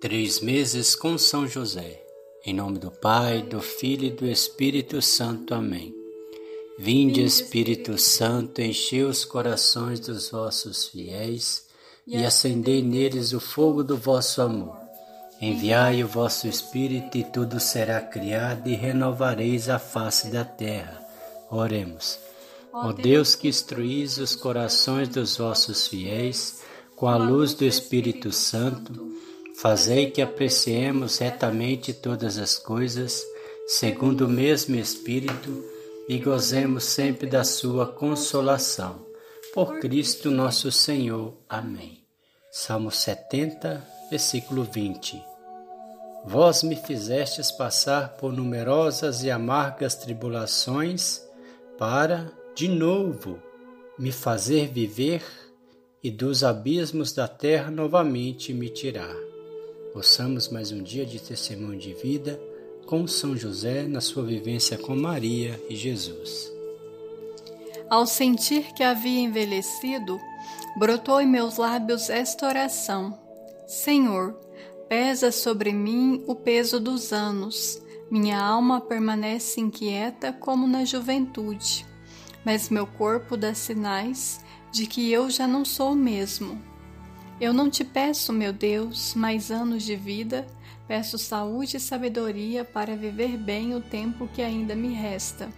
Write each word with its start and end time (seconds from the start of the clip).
Três 0.00 0.38
meses 0.38 0.94
com 0.94 1.18
São 1.18 1.44
José. 1.44 2.00
Em 2.46 2.54
nome 2.54 2.78
do 2.78 2.88
Pai, 2.88 3.42
do 3.42 3.60
Filho 3.60 4.04
e 4.04 4.10
do 4.10 4.26
Espírito 4.26 5.02
Santo. 5.02 5.52
Amém. 5.52 5.92
Vinde, 6.78 7.24
Espírito 7.24 7.98
Santo, 7.98 8.62
enchei 8.62 9.02
os 9.02 9.24
corações 9.24 9.98
dos 9.98 10.30
vossos 10.30 10.86
fiéis 10.86 11.66
e 12.06 12.24
acendei 12.24 12.80
neles 12.80 13.32
o 13.32 13.40
fogo 13.40 13.82
do 13.82 13.96
vosso 13.96 14.40
amor. 14.40 14.76
Enviai 15.40 16.04
o 16.04 16.06
vosso 16.06 16.46
Espírito 16.46 17.18
e 17.18 17.24
tudo 17.24 17.58
será 17.58 18.00
criado 18.00 18.68
e 18.68 18.76
renovareis 18.76 19.68
a 19.68 19.80
face 19.80 20.28
da 20.28 20.44
terra. 20.44 21.04
Oremos. 21.50 22.20
Ó 22.72 22.92
Deus 22.92 23.34
que 23.34 23.48
instruís 23.48 24.16
os 24.18 24.36
corações 24.36 25.08
dos 25.08 25.36
vossos 25.36 25.88
fiéis 25.88 26.60
com 26.94 27.08
a 27.08 27.16
luz 27.16 27.52
do 27.52 27.64
Espírito 27.64 28.30
Santo, 28.30 29.18
Fazei 29.60 30.08
que 30.12 30.22
apreciemos 30.22 31.18
retamente 31.18 31.92
todas 31.92 32.38
as 32.38 32.56
coisas, 32.56 33.26
segundo 33.66 34.26
o 34.26 34.28
mesmo 34.28 34.76
Espírito, 34.76 35.64
e 36.08 36.16
gozemos 36.16 36.84
sempre 36.84 37.26
da 37.26 37.42
Sua 37.42 37.84
consolação. 37.84 39.04
Por 39.52 39.80
Cristo 39.80 40.30
nosso 40.30 40.70
Senhor. 40.70 41.34
Amém. 41.48 42.04
Salmo 42.52 42.92
70, 42.92 43.84
versículo 44.08 44.62
20. 44.62 45.20
Vós 46.24 46.62
me 46.62 46.76
fizestes 46.76 47.50
passar 47.50 48.10
por 48.10 48.32
numerosas 48.32 49.24
e 49.24 49.30
amargas 49.30 49.96
tribulações, 49.96 51.20
para, 51.76 52.30
de 52.54 52.68
novo, 52.68 53.42
me 53.98 54.12
fazer 54.12 54.68
viver 54.68 55.24
e 56.00 56.12
dos 56.12 56.44
abismos 56.44 57.12
da 57.12 57.26
terra 57.26 57.72
novamente 57.72 58.54
me 58.54 58.68
tirar. 58.68 59.27
Possamos 59.92 60.48
mais 60.48 60.70
um 60.70 60.82
dia 60.82 61.06
de 61.06 61.18
testemunho 61.18 61.78
de 61.78 61.94
vida 61.94 62.38
com 62.86 63.06
São 63.06 63.36
José 63.36 63.88
na 63.88 64.00
sua 64.00 64.22
vivência 64.22 64.76
com 64.76 64.94
Maria 64.94 65.58
e 65.68 65.74
Jesus. 65.74 66.52
Ao 67.88 68.06
sentir 68.06 68.74
que 68.74 68.82
havia 68.82 69.20
envelhecido, 69.20 70.20
brotou 70.76 71.20
em 71.22 71.26
meus 71.26 71.56
lábios 71.56 72.10
esta 72.10 72.46
oração: 72.46 73.18
Senhor, 73.66 74.38
pesa 74.88 75.32
sobre 75.32 75.72
mim 75.72 76.22
o 76.26 76.34
peso 76.34 76.78
dos 76.78 77.12
anos. 77.12 77.82
Minha 78.10 78.40
alma 78.40 78.80
permanece 78.80 79.60
inquieta 79.60 80.32
como 80.32 80.66
na 80.66 80.84
juventude, 80.84 81.86
mas 82.44 82.68
meu 82.68 82.86
corpo 82.86 83.36
dá 83.36 83.54
sinais 83.54 84.40
de 84.70 84.86
que 84.86 85.10
eu 85.10 85.30
já 85.30 85.46
não 85.46 85.64
sou 85.64 85.92
o 85.92 85.96
mesmo. 85.96 86.67
Eu 87.40 87.52
não 87.52 87.70
te 87.70 87.84
peço, 87.84 88.32
meu 88.32 88.52
Deus, 88.52 89.14
mais 89.14 89.52
anos 89.52 89.84
de 89.84 89.94
vida, 89.94 90.44
peço 90.88 91.16
saúde 91.16 91.76
e 91.76 91.80
sabedoria 91.80 92.64
para 92.64 92.96
viver 92.96 93.36
bem 93.36 93.76
o 93.76 93.80
tempo 93.80 94.26
que 94.26 94.42
ainda 94.42 94.74
me 94.74 94.92
resta. 94.92 95.48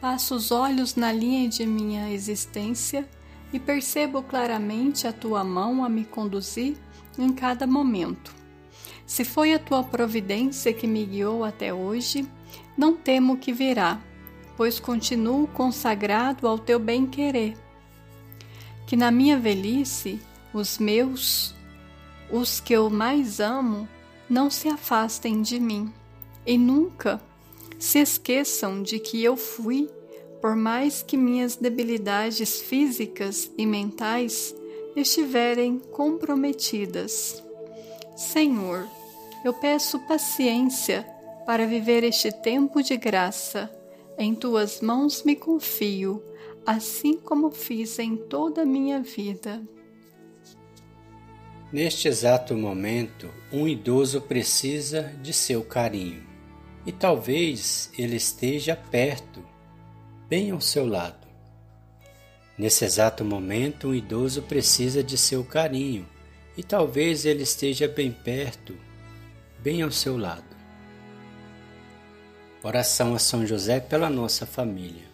Passo 0.00 0.34
os 0.34 0.50
olhos 0.50 0.94
na 0.94 1.12
linha 1.12 1.46
de 1.50 1.66
minha 1.66 2.10
existência 2.10 3.06
e 3.52 3.60
percebo 3.60 4.22
claramente 4.22 5.06
a 5.06 5.12
tua 5.12 5.44
mão 5.44 5.84
a 5.84 5.88
me 5.88 6.02
conduzir 6.02 6.78
em 7.18 7.30
cada 7.30 7.66
momento. 7.66 8.34
Se 9.04 9.22
foi 9.22 9.52
a 9.52 9.58
tua 9.58 9.84
providência 9.84 10.72
que 10.72 10.86
me 10.86 11.04
guiou 11.04 11.44
até 11.44 11.74
hoje, 11.74 12.26
não 12.74 12.96
temo 12.96 13.36
que 13.36 13.52
virá, 13.52 14.00
pois 14.56 14.80
continuo 14.80 15.46
consagrado 15.48 16.48
ao 16.48 16.58
teu 16.58 16.78
bem-querer. 16.78 17.54
Que 18.86 18.96
na 18.96 19.10
minha 19.10 19.38
velhice 19.38 20.18
os 20.52 20.78
meus, 20.78 21.54
os 22.30 22.60
que 22.60 22.72
eu 22.72 22.90
mais 22.90 23.40
amo, 23.40 23.88
não 24.28 24.50
se 24.50 24.68
afastem 24.68 25.42
de 25.42 25.58
mim 25.58 25.92
e 26.46 26.56
nunca 26.56 27.20
se 27.78 27.98
esqueçam 27.98 28.82
de 28.82 28.98
que 28.98 29.22
eu 29.24 29.36
fui, 29.36 29.88
por 30.40 30.54
mais 30.54 31.02
que 31.02 31.16
minhas 31.16 31.56
debilidades 31.56 32.60
físicas 32.60 33.50
e 33.56 33.66
mentais 33.66 34.54
estiverem 34.94 35.78
comprometidas. 35.78 37.42
Senhor, 38.16 38.86
eu 39.44 39.54
peço 39.54 39.98
paciência 40.00 41.06
para 41.46 41.66
viver 41.66 42.04
este 42.04 42.30
tempo 42.30 42.82
de 42.82 42.96
graça. 42.96 43.70
Em 44.18 44.34
tuas 44.34 44.80
mãos 44.80 45.22
me 45.22 45.34
confio, 45.34 46.22
assim 46.66 47.16
como 47.16 47.50
fiz 47.50 47.98
em 47.98 48.16
toda 48.16 48.62
a 48.62 48.66
minha 48.66 49.00
vida. 49.00 49.62
Neste 51.72 52.08
exato 52.08 52.56
momento, 52.56 53.32
um 53.52 53.68
idoso 53.68 54.20
precisa 54.20 55.14
de 55.22 55.32
seu 55.32 55.62
carinho 55.62 56.26
e 56.84 56.90
talvez 56.90 57.92
ele 57.96 58.16
esteja 58.16 58.74
perto, 58.74 59.44
bem 60.28 60.50
ao 60.50 60.60
seu 60.60 60.84
lado. 60.84 61.28
Nesse 62.58 62.84
exato 62.84 63.24
momento, 63.24 63.88
um 63.88 63.94
idoso 63.94 64.42
precisa 64.42 65.00
de 65.00 65.16
seu 65.16 65.44
carinho 65.44 66.08
e 66.56 66.62
talvez 66.64 67.24
ele 67.24 67.44
esteja 67.44 67.86
bem 67.86 68.10
perto, 68.10 68.74
bem 69.60 69.80
ao 69.82 69.92
seu 69.92 70.16
lado. 70.16 70.56
Oração 72.64 73.14
a 73.14 73.18
São 73.20 73.46
José 73.46 73.78
pela 73.78 74.10
nossa 74.10 74.44
família. 74.44 75.08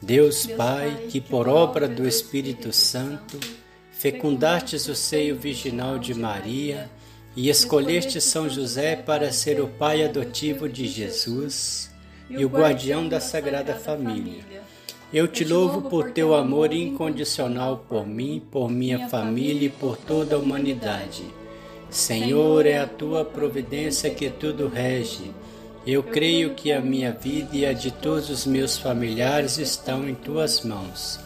Deus, 0.00 0.46
Deus 0.46 0.56
Pai, 0.56 1.08
que 1.10 1.20
por 1.20 1.46
obra 1.46 1.86
do 1.86 2.08
Espírito 2.08 2.72
Santo 2.72 3.38
fecundastes 3.98 4.88
o 4.88 4.94
seio 4.94 5.36
virginal 5.36 5.98
de 5.98 6.14
Maria 6.14 6.90
e 7.36 7.48
escolheste 7.48 8.20
São 8.20 8.48
José 8.48 8.96
para 8.96 9.32
ser 9.32 9.60
o 9.60 9.68
pai 9.68 10.04
adotivo 10.04 10.68
de 10.68 10.86
Jesus 10.86 11.90
e 12.28 12.44
o 12.44 12.48
guardião 12.48 13.08
da 13.08 13.20
Sagrada 13.20 13.74
Família. 13.74 14.42
Eu 15.12 15.28
te 15.28 15.44
louvo 15.44 15.82
por 15.82 16.10
teu 16.10 16.34
amor 16.34 16.72
incondicional 16.72 17.84
por 17.88 18.06
mim, 18.06 18.42
por 18.50 18.68
minha 18.68 19.08
família 19.08 19.66
e 19.66 19.70
por 19.70 19.96
toda 19.96 20.34
a 20.34 20.38
humanidade. 20.38 21.24
Senhor, 21.88 22.66
é 22.66 22.78
a 22.78 22.86
tua 22.86 23.24
providência 23.24 24.10
que 24.10 24.28
tudo 24.28 24.66
rege. 24.66 25.30
Eu 25.86 26.02
creio 26.02 26.54
que 26.54 26.72
a 26.72 26.80
minha 26.80 27.12
vida 27.12 27.56
e 27.56 27.64
a 27.64 27.72
de 27.72 27.92
todos 27.92 28.28
os 28.28 28.44
meus 28.44 28.76
familiares 28.76 29.58
estão 29.58 30.08
em 30.08 30.14
tuas 30.14 30.62
mãos 30.62 31.20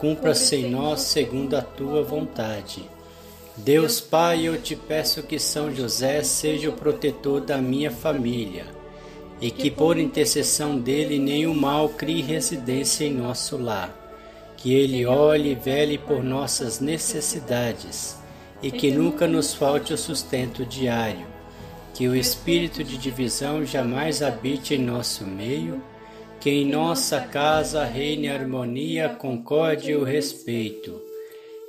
cumpra-se 0.00 0.56
em 0.56 0.70
nós 0.70 1.02
segundo 1.02 1.54
a 1.54 1.60
tua 1.60 2.02
vontade. 2.02 2.88
Deus 3.54 4.00
Pai, 4.00 4.48
eu 4.48 4.58
te 4.58 4.74
peço 4.74 5.22
que 5.22 5.38
São 5.38 5.74
José 5.74 6.22
seja 6.22 6.70
o 6.70 6.72
protetor 6.72 7.42
da 7.42 7.58
minha 7.58 7.90
família 7.90 8.64
e 9.42 9.50
que 9.50 9.70
por 9.70 9.98
intercessão 9.98 10.78
dele 10.78 11.18
nenhum 11.18 11.54
mal 11.54 11.90
crie 11.90 12.22
residência 12.22 13.04
em 13.04 13.12
nosso 13.12 13.58
lar. 13.58 13.94
Que 14.56 14.72
ele 14.72 15.04
olhe 15.04 15.52
e 15.52 15.54
vele 15.54 15.98
por 15.98 16.24
nossas 16.24 16.80
necessidades 16.80 18.16
e 18.62 18.70
que 18.70 18.90
nunca 18.90 19.26
nos 19.26 19.52
falte 19.52 19.92
o 19.92 19.98
sustento 19.98 20.64
diário. 20.64 21.26
Que 21.92 22.08
o 22.08 22.16
espírito 22.16 22.82
de 22.82 22.96
divisão 22.96 23.66
jamais 23.66 24.22
habite 24.22 24.74
em 24.74 24.78
nosso 24.78 25.26
meio 25.26 25.82
que 26.40 26.48
em 26.48 26.64
nossa 26.64 27.20
casa 27.20 27.84
reine 27.84 28.28
a 28.28 28.34
harmonia, 28.34 29.06
a 29.06 29.14
concórdia 29.14 29.92
e 29.92 29.96
o 29.96 30.02
respeito, 30.02 30.98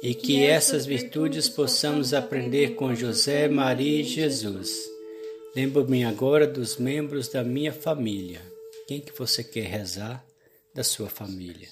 e 0.02 0.16
que 0.16 0.46
essas 0.46 0.86
virtudes 0.86 1.50
possamos 1.50 2.14
aprender 2.14 2.76
com 2.76 2.96
José, 2.96 3.50
Maria 3.50 4.00
e 4.00 4.04
Jesus. 4.04 4.90
Lembro-me 5.54 6.06
agora 6.06 6.48
dos 6.48 6.78
membros 6.78 7.28
da 7.28 7.44
minha 7.44 7.74
família. 7.74 8.42
Quem 8.88 9.02
que 9.02 9.12
você 9.12 9.44
quer 9.44 9.66
rezar 9.66 10.24
da 10.74 10.84
sua 10.86 11.10
família? 11.10 11.68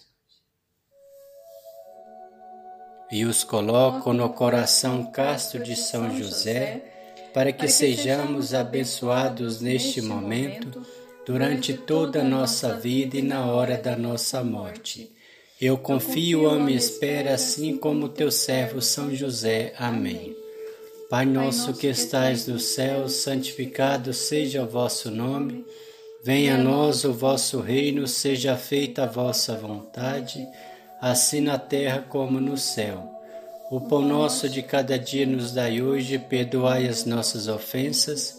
E 3.10 3.24
os 3.24 3.46
coloco 3.46 4.12
no 4.12 4.30
coração 4.30 5.10
casto 5.10 5.58
de 5.58 5.76
São 5.76 6.16
José, 6.18 6.84
para 7.34 7.54
que 7.54 7.68
sejamos 7.70 8.54
abençoados 8.54 9.62
neste 9.62 10.02
momento 10.02 10.86
durante 11.26 11.74
toda 11.74 12.22
a 12.22 12.24
nossa 12.24 12.76
vida 12.76 13.18
e 13.18 13.22
na 13.22 13.46
hora 13.46 13.78
da 13.78 13.96
nossa 13.96 14.44
morte. 14.44 15.12
Eu 15.62 15.78
confio, 15.78 16.50
amo 16.50 16.70
e 16.70 16.76
espero, 16.76 17.30
assim 17.30 17.78
como 17.78 18.08
teu 18.08 18.32
servo 18.32 18.82
São 18.82 19.14
José. 19.14 19.74
Amém. 19.78 20.36
Pai 21.10 21.26
nosso 21.26 21.74
que 21.74 21.88
estais 21.88 22.48
no 22.48 22.60
céu, 22.60 23.10
santificado 23.10 24.14
seja 24.14 24.64
o 24.64 24.68
vosso 24.68 25.12
nome. 25.12 25.66
Venha 26.24 26.56
a 26.56 26.58
nós 26.58 27.04
o 27.04 27.12
vosso 27.12 27.60
reino, 27.60 28.08
seja 28.08 28.56
feita 28.56 29.04
a 29.04 29.08
vossa 29.08 29.56
vontade, 29.56 30.48
assim 31.02 31.42
na 31.42 31.58
terra 31.58 32.06
como 32.08 32.40
no 32.40 32.58
céu. 32.58 33.10
O 33.72 33.82
pão 33.82 34.02
nosso 34.02 34.48
de 34.48 34.62
cada 34.62 34.98
dia 34.98 35.26
nos 35.26 35.52
dai 35.52 35.82
hoje, 35.82 36.18
perdoai 36.18 36.88
as 36.88 37.06
nossas 37.06 37.48
ofensas, 37.48 38.39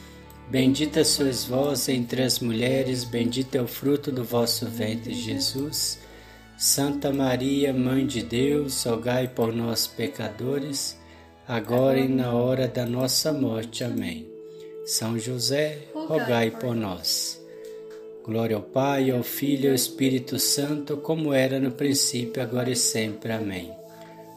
Bendita 0.51 1.05
sois 1.05 1.45
vós 1.45 1.87
entre 1.87 2.23
as 2.23 2.39
mulheres, 2.39 3.05
bendito 3.05 3.55
é 3.55 3.61
o 3.61 3.67
fruto 3.67 4.11
do 4.11 4.21
vosso 4.21 4.65
ventre, 4.65 5.13
Jesus. 5.13 5.97
Santa 6.57 7.09
Maria, 7.09 7.71
Mãe 7.71 8.05
de 8.05 8.21
Deus, 8.21 8.83
rogai 8.83 9.29
por 9.29 9.53
nós, 9.53 9.87
pecadores, 9.87 10.99
agora 11.47 12.01
e 12.01 12.09
na 12.09 12.33
hora 12.33 12.67
da 12.67 12.85
nossa 12.85 13.31
morte. 13.31 13.85
Amém. 13.85 14.29
São 14.85 15.17
José, 15.17 15.77
rogai 15.93 16.51
por 16.51 16.75
nós. 16.75 17.41
Glória 18.25 18.57
ao 18.57 18.61
Pai, 18.61 19.09
ao 19.09 19.23
Filho 19.23 19.67
e 19.67 19.69
ao 19.69 19.73
Espírito 19.73 20.37
Santo, 20.37 20.97
como 20.97 21.33
era 21.33 21.61
no 21.61 21.71
princípio, 21.71 22.43
agora 22.43 22.69
e 22.69 22.75
sempre. 22.75 23.31
Amém. 23.31 23.71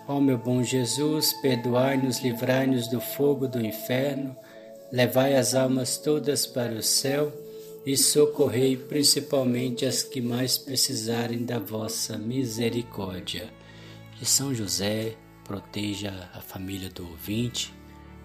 Ó 0.06 0.20
meu 0.20 0.38
bom 0.38 0.62
Jesus, 0.62 1.32
perdoai-nos, 1.42 2.20
livrai-nos 2.20 2.86
do 2.86 3.00
fogo 3.00 3.48
do 3.48 3.60
inferno, 3.60 4.36
levai 4.94 5.34
as 5.34 5.56
almas 5.56 5.98
todas 5.98 6.46
para 6.46 6.72
o 6.72 6.82
céu 6.82 7.32
e 7.84 7.96
socorrei 7.96 8.76
principalmente 8.76 9.84
as 9.84 10.04
que 10.04 10.20
mais 10.20 10.56
precisarem 10.56 11.44
da 11.44 11.58
vossa 11.58 12.16
misericórdia. 12.16 13.52
Que 14.16 14.24
São 14.24 14.54
José 14.54 15.16
proteja 15.42 16.30
a 16.32 16.40
família 16.40 16.88
do 16.90 17.08
ouvinte, 17.08 17.74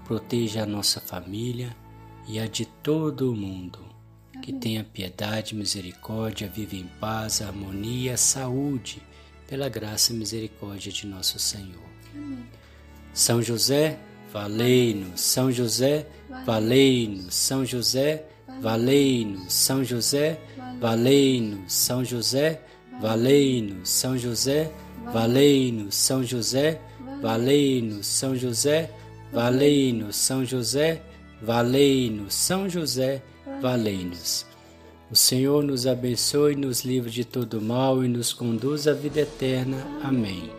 proteja 0.06 0.62
a 0.62 0.68
nossa 0.68 1.01
família 1.01 1.75
e 2.27 2.38
a 2.38 2.45
de 2.45 2.68
todo 2.68 3.31
o 3.31 3.36
mundo. 3.36 3.80
Que 4.44 4.54
tenha 4.54 4.83
piedade, 4.83 5.56
misericórdia, 5.56 6.48
vive 6.48 6.77
em 6.77 6.88
paz, 7.00 7.42
harmonia, 7.42 8.16
saúde, 8.16 9.01
pela 9.48 9.68
graça 9.69 10.13
e 10.13 10.16
misericórdia 10.16 10.92
de 10.92 11.07
nosso 11.07 11.39
Senhor. 11.39 11.89
Amém. 12.13 12.45
São 13.12 13.42
José, 13.42 14.00
valei-nos. 14.33 15.21
São 15.21 15.51
José, 15.51 16.05
valei-nos. 16.45 17.33
São 17.33 17.65
José, 17.65 18.25
valei-nos, 18.61 19.53
São 19.53 19.83
José, 19.83 20.39
valei-nos, 20.79 21.73
São 21.73 22.03
José, 22.03 22.61
valei-nos, 23.01 23.89
São 23.89 24.17
José, 24.17 24.71
valei-nos, 25.13 25.95
São 25.95 26.23
José, 26.23 26.79
valei-nos, 27.21 28.05
São 28.07 28.35
José, 28.35 28.91
valei-nos, 29.31 30.15
São 30.15 30.45
José, 30.45 31.01
valei-nos, 31.41 32.33
São 32.33 32.69
José, 32.69 33.21
valei-nos. 33.61 34.45
O 35.11 35.15
Senhor 35.15 35.63
nos 35.63 35.87
abençoe, 35.87 36.55
nos 36.55 36.83
livre 36.83 37.09
de 37.09 37.25
todo 37.25 37.59
mal 37.59 38.03
e 38.03 38.07
nos 38.07 38.31
conduz 38.31 38.87
à 38.87 38.93
vida 38.93 39.21
eterna. 39.21 39.77
Amém. 40.03 40.58